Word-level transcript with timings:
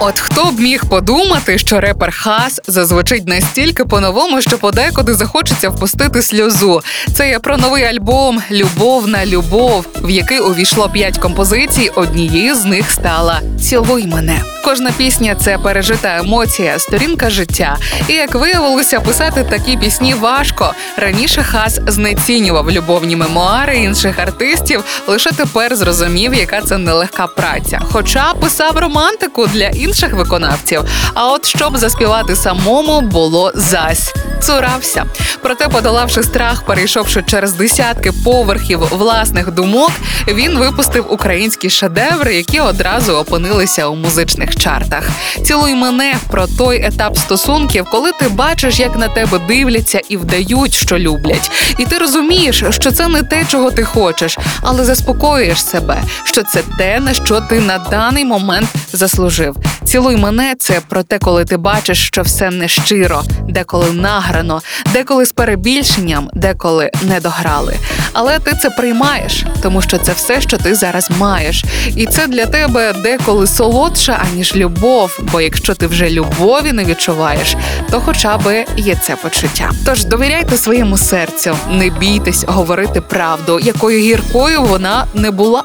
От 0.00 0.20
хто 0.20 0.44
б 0.44 0.60
міг 0.60 0.84
подумати, 0.84 1.58
що 1.58 1.80
репер 1.80 2.10
Хас 2.16 2.60
зазвучить 2.66 3.28
настільки 3.28 3.84
по-новому, 3.84 4.40
що 4.40 4.58
подекуди 4.58 5.14
захочеться 5.14 5.68
впустити 5.68 6.22
сльозу. 6.22 6.80
Це 7.14 7.28
я 7.28 7.40
про 7.40 7.56
новий 7.56 7.84
альбом 7.84 8.42
Любовна 8.50 9.26
любов, 9.26 9.86
в 10.02 10.10
який 10.10 10.40
увійшло 10.40 10.88
п'ять 10.88 11.18
композицій. 11.18 11.90
Однією 11.94 12.54
з 12.54 12.64
них 12.64 12.90
стала 12.90 13.40
Цілуй 13.60 14.06
мене. 14.06 14.42
Кожна 14.64 14.92
пісня 14.92 15.34
це 15.34 15.58
пережита 15.58 16.16
емоція, 16.16 16.78
сторінка 16.78 17.30
життя. 17.30 17.76
І 18.08 18.12
як 18.12 18.34
виявилося, 18.34 19.00
писати 19.00 19.44
такі 19.50 19.76
пісні 19.76 20.14
важко. 20.14 20.72
Раніше 20.96 21.42
Хас 21.42 21.80
знецінював 21.86 22.70
любовні 22.70 23.16
мемуари 23.16 23.78
інших 23.78 24.18
артистів. 24.18 24.84
Лише 25.06 25.32
тепер 25.32 25.76
зрозумів, 25.76 26.34
яка 26.34 26.60
це 26.60 26.78
нелегка 26.78 27.26
праця. 27.26 27.80
Хоча 27.92 28.34
писав 28.34 28.76
романтику 28.78 29.46
для 29.46 29.68
інших 29.88 30.12
виконавців. 30.12 30.80
А 31.14 31.28
от 31.28 31.46
щоб 31.46 31.78
заспівати 31.78 32.36
самому, 32.36 33.00
було 33.00 33.52
зась. 33.54 34.14
Цурався. 34.42 35.04
Проте, 35.42 35.68
подолавши 35.68 36.22
страх, 36.22 36.62
перейшовши 36.62 37.22
через 37.22 37.52
десятки 37.52 38.12
поверхів 38.24 38.78
власних 38.78 39.50
думок, 39.50 39.90
він 40.28 40.58
випустив 40.58 41.12
українські 41.12 41.70
шедеври, 41.70 42.34
які 42.34 42.60
одразу 42.60 43.12
опинилися 43.12 43.86
у 43.86 43.94
музичних 43.94 44.56
чартах. 44.56 45.08
Цілуй 45.44 45.74
мене 45.74 46.14
про 46.30 46.46
той 46.46 46.84
етап 46.84 47.18
стосунків, 47.18 47.86
коли 47.90 48.12
ти 48.12 48.28
бачиш, 48.28 48.78
як 48.78 48.96
на 48.96 49.08
тебе 49.08 49.40
дивляться 49.48 50.00
і 50.08 50.16
вдають, 50.16 50.74
що 50.74 50.98
люблять. 50.98 51.50
І 51.78 51.86
ти 51.86 51.98
розумієш, 51.98 52.64
що 52.70 52.92
це 52.92 53.08
не 53.08 53.22
те, 53.22 53.44
чого 53.48 53.70
ти 53.70 53.84
хочеш, 53.84 54.38
але 54.62 54.84
заспокоюєш 54.84 55.64
себе, 55.64 56.02
що 56.24 56.42
це 56.42 56.62
те, 56.78 57.00
на 57.00 57.14
що 57.14 57.40
ти 57.40 57.60
на 57.60 57.78
даний 57.78 58.24
момент 58.24 58.68
заслужив. 58.98 59.56
Цілуй 59.84 60.16
мене 60.16 60.54
це 60.58 60.80
про 60.88 61.02
те, 61.02 61.18
коли 61.18 61.44
ти 61.44 61.56
бачиш, 61.56 62.06
що 62.06 62.22
все 62.22 62.50
нещиро, 62.50 63.22
деколи 63.48 63.92
награно, 63.92 64.62
деколи 64.92 65.26
з 65.26 65.32
перебільшенням, 65.32 66.30
деколи 66.34 66.90
не 67.02 67.20
дограли. 67.20 67.74
Але 68.12 68.38
ти 68.38 68.58
це 68.62 68.70
приймаєш, 68.70 69.44
тому 69.62 69.82
що 69.82 69.98
це 69.98 70.12
все, 70.12 70.40
що 70.40 70.56
ти 70.56 70.74
зараз 70.74 71.10
маєш. 71.18 71.64
І 71.96 72.06
це 72.06 72.26
для 72.26 72.46
тебе 72.46 72.92
деколи 72.92 73.46
солодше, 73.46 74.20
аніж 74.30 74.56
любов. 74.56 75.20
Бо 75.32 75.40
якщо 75.40 75.74
ти 75.74 75.86
вже 75.86 76.10
любові 76.10 76.72
не 76.72 76.84
відчуваєш, 76.84 77.56
то 77.90 78.00
хоча 78.00 78.38
би 78.38 78.64
є 78.76 79.00
це 79.02 79.16
почуття. 79.16 79.70
Тож 79.84 80.04
довіряйте 80.04 80.56
своєму 80.56 80.96
серцю, 80.96 81.56
не 81.70 81.90
бійтесь 81.90 82.44
говорити 82.48 83.00
правду, 83.00 83.60
якою 83.60 84.00
гіркою 84.00 84.62
вона 84.62 85.06
не 85.14 85.30
була. 85.30 85.64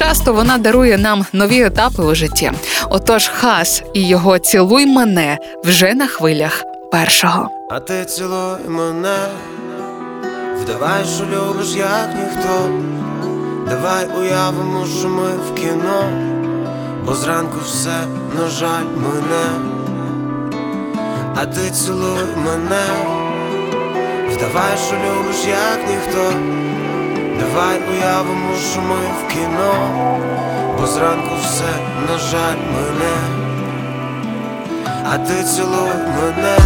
Часто 0.00 0.32
вона 0.32 0.58
дарує 0.58 0.98
нам 0.98 1.24
нові 1.32 1.62
етапи 1.62 2.02
у 2.02 2.14
житті. 2.14 2.52
Отож, 2.90 3.28
хас 3.28 3.82
і 3.94 4.08
його 4.08 4.38
цілуй 4.38 4.86
мене 4.86 5.38
вже 5.64 5.94
на 5.94 6.06
хвилях 6.06 6.62
першого. 6.92 7.48
А 7.70 7.80
ти 7.80 8.04
цілуй 8.04 8.68
мене, 8.68 9.16
вдавай, 10.62 11.04
що 11.16 11.24
любиш, 11.24 11.74
як 11.76 12.08
ніхто. 12.14 12.68
Давай 13.68 14.06
уявимо, 14.20 14.86
що 14.98 15.08
ми 15.08 15.28
в 15.28 15.54
кіно, 15.54 16.04
бо 17.06 17.14
зранку 17.14 17.58
все, 17.64 18.04
на 18.40 18.48
жаль, 18.48 18.84
мене. 18.96 19.44
А 21.34 21.46
ти 21.46 21.70
цілуй 21.70 22.24
мене, 22.36 22.86
вдавай, 24.30 24.76
що 24.86 24.94
любиш, 24.94 25.44
як 25.48 25.88
ніхто. 25.88 26.32
Давай 27.40 27.80
уявимо, 27.92 28.54
що 28.72 28.80
ми 28.80 28.96
в 28.96 29.32
кіно, 29.32 29.72
бо 30.80 30.86
зранку 30.86 31.34
все, 31.44 31.64
на 32.12 32.18
жаль, 32.18 32.56
мене. 32.74 33.16
А 35.12 35.18
ти 35.18 35.44
цілуй 35.44 35.90
мене. 36.22 36.56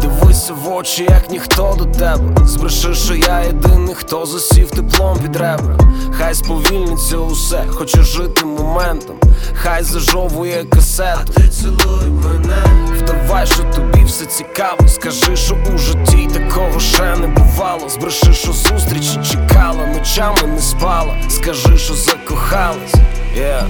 Дивися 0.00 0.52
в 0.52 0.72
очі, 0.72 1.02
як 1.10 1.30
ніхто 1.30 1.74
до 1.78 1.84
тебе. 1.84 2.46
Збреши, 2.46 2.94
що 2.94 3.14
я 3.14 3.40
єдиний, 3.40 3.94
хто 3.94 4.26
засів 4.26 4.70
теплом 4.70 5.18
під 5.18 5.36
ребра. 5.36 5.78
Хай 6.18 6.34
сповільниться 6.34 7.16
усе, 7.16 7.64
хоче 7.68 8.02
жити 8.02 8.44
моментом. 8.44 9.16
Хай 9.62 9.82
зажовує 9.82 10.64
касету. 10.64 11.20
А 11.36 11.40
ти 11.40 11.48
цілуй 11.48 12.10
мене. 12.24 12.56
Вдавай, 12.98 13.46
що 13.46 13.62
тобі 13.62 14.04
все 14.04 14.15
цікаво. 14.36 14.88
Скажи, 14.88 15.36
що 15.36 15.56
у 15.74 15.78
житті 15.78 16.28
такого 16.34 16.80
ще 16.80 17.16
не 17.16 17.26
бувало. 17.26 17.88
Збреши, 17.88 18.32
що 18.32 18.52
зустрічі 18.52 19.20
чекала, 19.30 19.86
ночами 19.86 20.42
не 20.54 20.60
спала. 20.60 21.16
Скажи, 21.28 21.76
що 21.76 21.94
закохалась. 21.94 22.94
Yeah. 23.38 23.68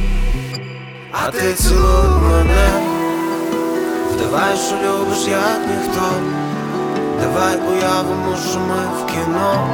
А 1.12 1.31
ти 1.31 1.53
цілуй 1.55 2.09
мене. 2.31 2.69
Вдавай, 4.10 4.56
що 4.56 4.75
любиш, 4.75 5.19
як 5.28 5.60
ніхто. 5.69 6.10
Давай 7.21 7.56
уявимо, 7.56 8.37
що 8.50 8.59
ми 8.59 8.76
в 9.03 9.06
кіно, 9.06 9.69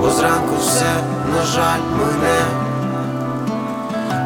бо 0.00 0.10
зранку 0.10 0.56
все, 0.60 0.94
на 1.34 1.42
жаль, 1.42 1.80
мене. 1.98 2.40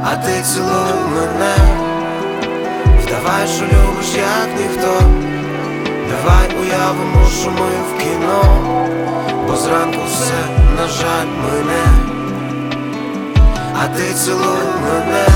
А 0.05 0.17
ти 0.17 0.43
цілуй 0.43 1.11
мене, 1.15 1.56
вдавай, 3.03 3.49
що 3.56 3.65
любиш, 3.65 4.15
як 4.17 4.61
ніхто. 4.61 5.00
Давай 6.15 6.49
уявимо, 6.61 7.27
що 7.41 7.51
ми 7.51 7.69
в 7.91 7.99
кіно, 7.99 8.43
бо 9.47 9.57
зранку 9.57 10.01
все, 10.07 10.49
на 10.77 10.89
жаль, 10.89 11.27
мене. 11.27 11.85
А 13.75 13.89
ти 13.97 14.15
цілуй 14.15 14.65
мене. 14.85 15.34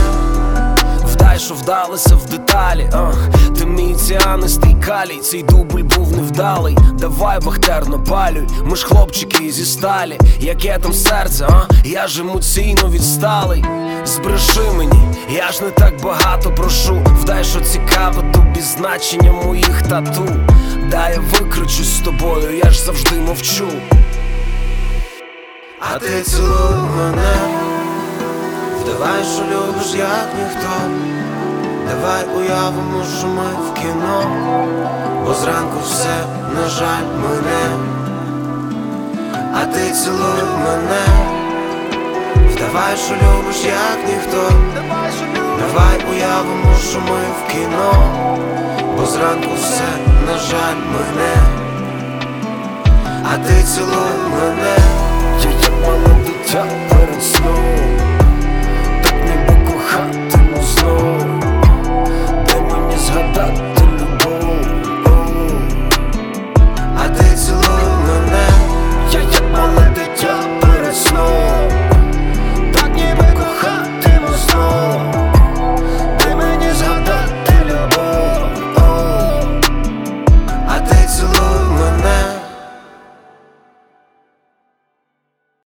Що 1.49 1.55
вдалося 1.55 2.17
в 2.17 2.27
деталі, 2.27 2.91
а 2.93 3.13
ти 3.59 3.67
мій 3.67 3.95
ціанистий 3.95 4.77
калій, 4.87 5.19
цей 5.23 5.43
дубль 5.43 5.83
був 5.83 6.17
невдалий. 6.17 6.77
Давай 6.99 7.41
бахтерно 7.41 8.05
палюй, 8.05 8.47
ми 8.65 8.77
ж 8.77 8.87
хлопчики 8.87 9.53
зі 9.53 9.65
сталі. 9.65 10.19
Яке 10.41 10.79
там 10.79 10.93
серце, 10.93 11.47
а 11.51 11.67
я 11.85 12.07
ж 12.07 12.21
емоційно 12.21 12.91
відсталий. 12.91 13.65
Збреши 14.05 14.61
мені, 14.77 15.09
я 15.31 15.53
ж 15.53 15.63
не 15.63 15.71
так 15.71 16.03
багато 16.03 16.55
прошу. 16.55 17.03
Вдай, 17.21 17.45
що 17.45 17.61
цікаве 17.61 18.33
тобі 18.33 18.61
значення 18.61 19.33
моїх 19.33 19.83
тату. 19.83 20.29
Дай 20.91 21.13
я 21.13 21.21
викричусь 21.21 21.97
з 21.97 22.01
тобою, 22.01 22.61
я 22.65 22.71
ж 22.71 22.85
завжди 22.85 23.17
мовчу. 23.17 23.69
А 25.81 25.99
ти 25.99 26.23
цілуй 26.23 26.89
мене. 26.97 27.37
Давай, 28.87 29.25
що 29.25 29.43
любиш, 29.43 29.95
як 29.95 30.29
ніхто. 30.39 31.28
Давай 31.89 32.25
уявимо, 32.37 33.05
що 33.19 33.27
ми 33.27 33.45
в 33.45 33.75
кіно, 33.75 34.25
бо 35.25 35.35
зранку 35.35 35.81
все, 35.85 36.25
на 36.55 36.69
жаль, 36.69 37.07
мене. 37.23 37.77
А 39.55 39.65
ти 39.65 39.91
цілуй 39.91 40.43
мене. 40.65 41.07
Вдавай, 42.53 42.97
що 42.97 43.15
любиш, 43.15 43.65
як 43.65 44.09
ніхто. 44.09 44.53
Давай 45.59 46.13
уявимо, 46.13 46.77
що 46.91 46.99
ми 47.01 47.21
в 47.21 47.53
кіно, 47.53 47.93
бо 48.97 49.07
зранку 49.07 49.55
все, 49.57 49.89
на 50.27 50.39
жаль, 50.39 50.77
мене. 50.77 51.35
А 53.33 53.37
ти 53.47 53.63
цілуй 53.63 54.31
мене. 54.41 54.77
Я 55.45 55.51
як 55.51 55.73
мале 55.87 56.17
дитя 56.27 56.65
перед 56.89 57.23
сном 57.23 57.88